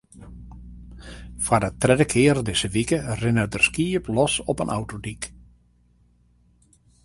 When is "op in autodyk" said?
4.51-5.23